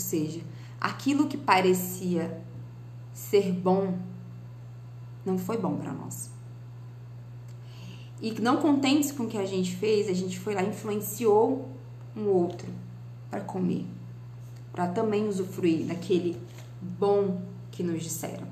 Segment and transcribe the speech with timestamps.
[0.00, 0.40] seja,
[0.80, 2.42] aquilo que parecia
[3.12, 3.98] ser bom
[5.24, 6.30] não foi bom para nós.
[8.20, 11.68] E não contentes com o que a gente fez, a gente foi lá influenciou
[12.16, 12.68] um outro
[13.30, 13.86] para comer,
[14.72, 16.40] para também usufruir daquele
[16.80, 17.40] bom
[17.70, 18.46] que nos disseram,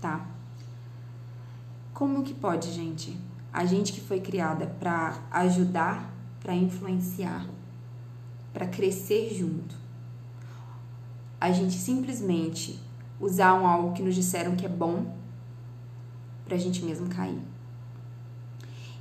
[0.00, 0.26] tá?
[1.92, 3.18] Como que pode, gente?
[3.52, 7.46] A gente que foi criada para ajudar, para influenciar,
[8.52, 9.79] para crescer junto.
[11.40, 12.78] A gente simplesmente
[13.18, 15.06] usar um algo que nos disseram que é bom
[16.44, 17.40] para a gente mesmo cair.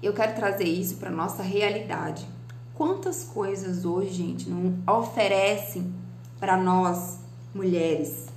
[0.01, 2.25] Eu quero trazer isso para nossa realidade.
[2.73, 5.93] Quantas coisas hoje, gente, não oferecem
[6.39, 7.17] para nós
[7.53, 8.27] mulheres,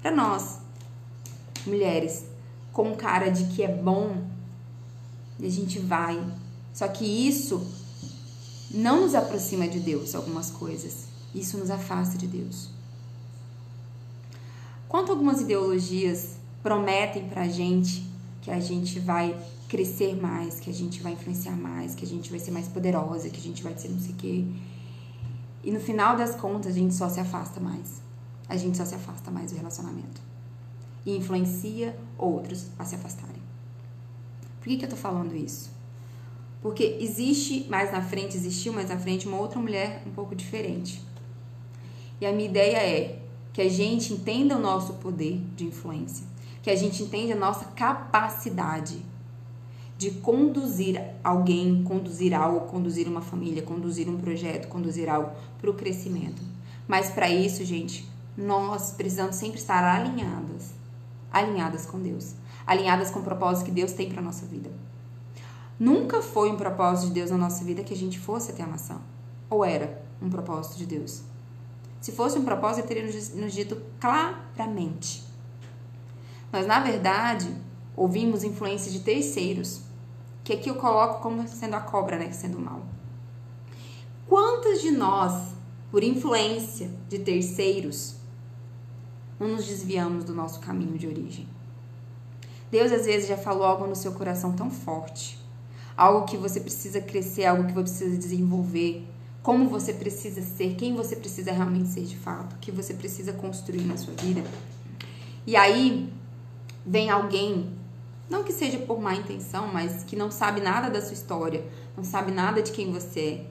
[0.00, 0.58] para nós
[1.66, 2.24] mulheres,
[2.72, 4.16] com cara de que é bom,
[5.38, 6.22] e a gente vai.
[6.72, 7.66] Só que isso
[8.70, 11.06] não nos aproxima de Deus, algumas coisas.
[11.34, 12.70] Isso nos afasta de Deus.
[14.92, 18.06] Quanto algumas ideologias prometem pra gente
[18.42, 19.34] que a gente vai
[19.66, 23.30] crescer mais, que a gente vai influenciar mais, que a gente vai ser mais poderosa,
[23.30, 24.44] que a gente vai ser não sei o quê.
[25.64, 28.02] E no final das contas, a gente só se afasta mais.
[28.46, 30.20] A gente só se afasta mais do relacionamento.
[31.06, 33.42] E influencia outros a se afastarem.
[34.60, 35.70] Por que, que eu tô falando isso?
[36.60, 41.02] Porque existe mais na frente, existiu mais na frente uma outra mulher um pouco diferente.
[42.20, 43.22] E a minha ideia é
[43.52, 46.26] que a gente entenda o nosso poder de influência,
[46.62, 49.04] que a gente entenda a nossa capacidade
[49.98, 55.30] de conduzir alguém, conduzir algo, conduzir uma família, conduzir um projeto, conduzir algo
[55.60, 56.42] para o crescimento.
[56.88, 60.72] Mas para isso, gente, nós precisamos sempre estar alinhadas,
[61.30, 62.34] alinhadas com Deus,
[62.66, 64.70] alinhadas com o propósito que Deus tem para nossa vida.
[65.78, 68.66] Nunca foi um propósito de Deus na nossa vida que a gente fosse até a
[68.66, 69.00] maçã.
[69.48, 71.22] Ou era um propósito de Deus?
[72.02, 75.22] Se fosse um propósito, teria nos dito claramente.
[76.50, 77.48] Mas, na verdade,
[77.96, 79.82] ouvimos influência de terceiros
[80.42, 82.82] que aqui eu coloco como sendo a cobra, né, sendo mal.
[84.28, 85.54] Quantas de nós,
[85.92, 88.16] por influência de terceiros,
[89.38, 91.48] não nos desviamos do nosso caminho de origem?
[92.68, 95.38] Deus às vezes já falou algo no seu coração tão forte,
[95.96, 99.06] algo que você precisa crescer, algo que você precisa desenvolver,
[99.42, 103.32] como você precisa ser, quem você precisa realmente ser de fato, o que você precisa
[103.32, 104.42] construir na sua vida.
[105.46, 106.12] E aí
[106.86, 107.72] vem alguém
[108.30, 111.64] não que seja por má intenção, mas que não sabe nada da sua história,
[111.96, 113.46] não sabe nada de quem você é.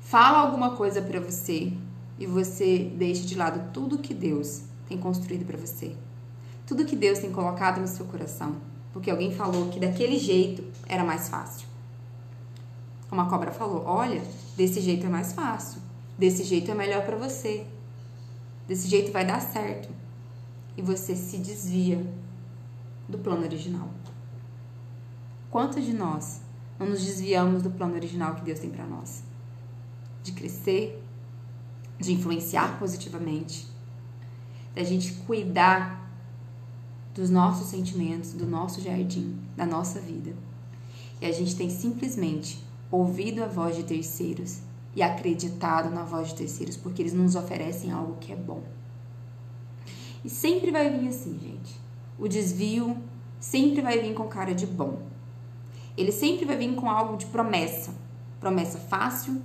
[0.00, 1.72] Fala alguma coisa para você
[2.18, 5.96] e você deixa de lado tudo que Deus tem construído para você.
[6.66, 8.56] Tudo que Deus tem colocado no seu coração,
[8.92, 11.69] porque alguém falou que daquele jeito era mais fácil.
[13.10, 14.22] Como a cobra falou, olha,
[14.56, 15.82] desse jeito é mais fácil,
[16.16, 17.66] desse jeito é melhor para você.
[18.68, 19.88] Desse jeito vai dar certo.
[20.76, 22.06] E você se desvia
[23.08, 23.88] do plano original.
[25.50, 26.40] Quantos de nós
[26.78, 29.24] não nos desviamos do plano original que Deus tem para nós?
[30.22, 31.02] De crescer,
[31.98, 33.66] de influenciar positivamente,
[34.72, 36.08] da gente cuidar
[37.12, 40.32] dos nossos sentimentos, do nosso jardim, da nossa vida.
[41.20, 44.60] E a gente tem simplesmente ouvido a voz de terceiros
[44.94, 48.62] e acreditado na voz de terceiros porque eles nos oferecem algo que é bom.
[50.24, 51.80] E sempre vai vir assim, gente
[52.20, 52.96] o desvio
[53.40, 55.00] sempre vai vir com cara de bom.
[55.96, 57.94] Ele sempre vai vir com algo de promessa.
[58.38, 59.40] Promessa fácil,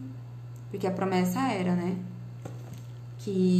[0.70, 1.98] porque a promessa era, né?
[3.20, 3.32] Que